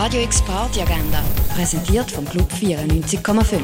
Radio 0.00 0.22
X 0.22 0.40
Party 0.42 0.80
Agenda, 0.80 1.20
präsentiert 1.52 2.08
vom 2.08 2.24
Club 2.24 2.48
94,5. 2.52 3.58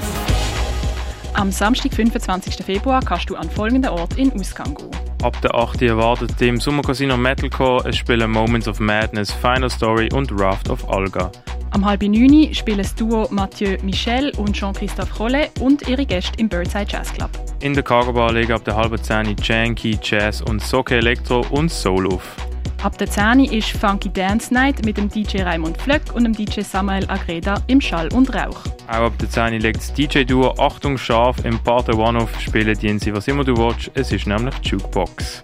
Am 1.35 1.53
Samstag, 1.53 1.95
25. 1.95 2.57
Februar, 2.57 3.01
kannst 3.05 3.31
du 3.31 3.37
an 3.37 3.49
folgenden 3.49 3.93
Ort 3.93 4.19
in 4.19 4.33
Ausgang 4.33 4.75
gehen. 4.75 4.91
Ab 5.23 5.41
der 5.43 5.55
8. 5.55 5.83
erwartet 5.83 6.43
im 6.43 6.59
Sommercasino 6.59 7.17
Metalcore 7.17 7.89
es 7.89 7.99
spielen 7.99 8.33
Moments 8.33 8.67
of 8.67 8.81
Madness, 8.81 9.31
Final 9.31 9.71
Story 9.71 10.09
und 10.13 10.33
Raft 10.33 10.71
of 10.71 10.91
Alga. 10.91 11.31
Am 11.71 11.85
halb 11.85 12.03
neun 12.03 12.53
spielen 12.53 12.79
das 12.79 12.97
Duo 12.97 13.29
Mathieu 13.31 13.77
Michel 13.85 14.33
und 14.37 14.55
Jean-Christophe 14.55 15.17
Rollet 15.17 15.53
und 15.61 15.89
ihre 15.89 16.05
Gäste 16.05 16.33
im 16.39 16.49
Birdside 16.49 16.87
Jazz 16.89 17.13
Club. 17.13 17.31
In 17.61 17.75
der 17.75 17.85
Cargo 17.85 18.13
Bar 18.13 18.33
legen 18.33 18.53
ab 18.53 18.65
der 18.65 18.75
halben 18.75 19.01
10 19.01 19.37
Janky, 19.41 20.01
Jazz 20.03 20.41
und 20.41 20.61
Soke 20.61 20.97
Electro 20.97 21.47
und 21.51 21.71
Soul 21.71 22.13
auf. 22.13 22.37
Ab 22.85 22.99
der 22.99 23.09
10 23.09 23.47
ist 23.47 23.71
Funky 23.71 24.11
Dance 24.11 24.53
Night 24.53 24.85
mit 24.85 24.99
dem 24.99 25.09
DJ 25.09 25.41
Raimund 25.41 25.81
Flöck 25.81 26.03
und 26.13 26.25
dem 26.25 26.35
DJ 26.35 26.61
Samuel 26.61 27.09
Agreda 27.09 27.55
im 27.67 27.81
Schall 27.81 28.13
und 28.13 28.35
Rauch. 28.35 28.61
Auch 28.89 29.07
ab 29.07 29.19
der 29.19 29.31
10 29.31 29.59
legt 29.59 29.79
das 29.79 29.95
DJ-Duo 29.95 30.53
Achtung 30.59 30.99
scharf 30.99 31.43
im 31.47 31.59
Part 31.61 31.89
One 31.89 32.19
auf, 32.19 32.39
spielen 32.39 32.99
sie 32.99 33.15
was 33.15 33.27
immer 33.27 33.43
du 33.43 33.57
willst, 33.57 33.91
es 33.95 34.13
ist 34.13 34.27
nämlich 34.27 34.55
Jukebox. 34.65 35.43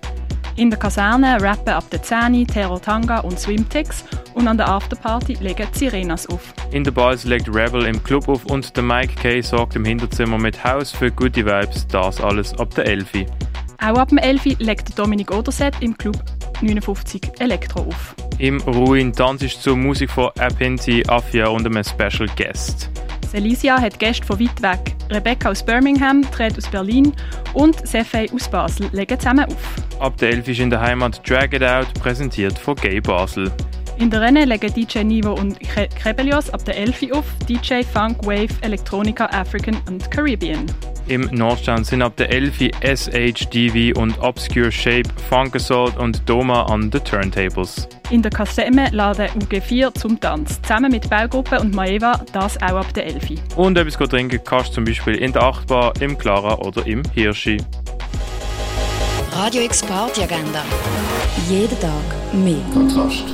In 0.56 0.68
der 0.68 0.78
Kaserne 0.78 1.40
rappen 1.40 1.72
ab 1.72 1.84
der 1.90 2.02
10 2.02 2.46
Terror 2.46 2.82
Tanga 2.82 3.20
und 3.20 3.40
Swimtex 3.40 4.04
und 4.34 4.46
an 4.46 4.58
der 4.58 4.68
Afterparty 4.68 5.38
legen 5.40 5.66
die 5.74 5.78
Sirenas 5.78 6.26
auf. 6.26 6.52
In 6.72 6.84
der 6.84 6.90
Bars 6.90 7.24
legt 7.24 7.48
Rebel 7.48 7.86
im 7.86 8.02
Club 8.02 8.28
auf 8.28 8.44
und 8.44 8.76
der 8.76 8.82
Mike 8.82 9.14
Kay 9.14 9.40
sorgt 9.40 9.76
im 9.76 9.86
Hinterzimmer 9.86 10.36
mit 10.36 10.62
Haus 10.62 10.90
für 10.90 11.10
gute 11.10 11.46
Vibes, 11.46 11.86
das 11.86 12.20
alles 12.20 12.52
ab 12.58 12.74
der 12.74 12.84
11. 12.84 13.24
Auch 13.82 13.96
ab 13.96 14.10
dem 14.10 14.18
11 14.18 14.58
legt 14.58 14.98
Dominik 14.98 15.34
Oderset 15.34 15.74
im 15.80 15.96
Club 15.96 16.22
59 16.62 17.20
Elektro 17.38 17.80
auf. 17.82 18.14
Im 18.38 18.60
Ruin 18.62 19.12
tanzt 19.12 19.42
ist 19.42 19.62
zur 19.62 19.76
Musik 19.76 20.10
von 20.10 20.30
Apinti, 20.38 21.02
Afia 21.06 21.48
und 21.48 21.66
einem 21.66 21.84
Special 21.84 22.28
Guest. 22.36 22.90
Celicia 23.30 23.80
hat 23.80 23.98
Gäste 23.98 24.26
von 24.26 24.40
weit 24.40 24.60
weg. 24.60 24.96
Rebecca 25.10 25.50
aus 25.50 25.62
Birmingham, 25.62 26.22
Tred 26.32 26.56
aus 26.58 26.68
Berlin 26.68 27.12
und 27.54 27.86
Sefei 27.86 28.26
aus 28.32 28.48
Basel 28.48 28.88
legen 28.92 29.18
zusammen 29.18 29.44
auf. 29.44 30.00
Ab 30.00 30.16
der 30.16 30.30
11 30.30 30.48
ist 30.48 30.60
in 30.60 30.70
der 30.70 30.80
Heimat 30.80 31.28
Drag 31.28 31.52
It 31.52 31.62
Out, 31.62 31.92
präsentiert 31.94 32.58
von 32.58 32.74
Gay 32.74 33.00
Basel. 33.00 33.50
In 33.98 34.10
der 34.10 34.22
Rennen 34.22 34.48
legen 34.48 34.72
DJ 34.72 35.04
Nivo 35.04 35.34
und 35.34 35.58
Krebelios 35.60 36.50
ab 36.50 36.64
der 36.64 36.76
11 36.76 37.12
auf, 37.12 37.24
DJ 37.48 37.82
Funk, 37.82 38.24
Wave, 38.24 38.48
Electronica, 38.62 39.26
African 39.26 39.76
und 39.86 40.10
Caribbean. 40.10 40.66
Im 41.10 41.22
Nordstand 41.32 41.86
sind 41.86 42.02
ab 42.02 42.16
der 42.18 42.30
11 42.30 42.70
SHDV 42.84 43.98
und 43.98 44.16
Obscure 44.20 44.70
Shape, 44.70 45.08
Funk 45.28 45.56
Assault 45.56 45.96
und 45.96 46.22
Doma 46.28 46.66
an 46.66 46.88
the 46.92 47.00
Turntables. 47.00 47.88
In 48.10 48.22
der 48.22 48.30
Kasemme 48.30 48.88
laden 48.92 49.26
UG4 49.40 49.92
zum 49.92 50.20
Tanz, 50.20 50.62
zusammen 50.62 50.92
mit 50.92 51.10
Baugruppe 51.10 51.58
und 51.58 51.74
Maeva, 51.74 52.24
das 52.32 52.62
auch 52.62 52.76
ab 52.76 52.94
der 52.94 53.06
11. 53.06 53.56
Und 53.56 53.76
etwas 53.76 54.08
trinken 54.08 54.38
kannst 54.44 54.68
du 54.68 54.74
zum 54.74 54.84
Beispiel 54.84 55.16
in 55.16 55.32
der 55.32 55.42
Achtbar, 55.42 55.94
im 56.00 56.16
Clara 56.16 56.56
oder 56.58 56.86
im 56.86 57.02
Hirschi. 57.12 57.56
Radio 59.32 59.62
X 59.62 59.82
Party 59.82 60.22
Agenda. 60.22 60.62
Jeden 61.48 61.80
Tag 61.80 61.90
mehr. 62.32 62.62
Kontrast. 62.72 63.24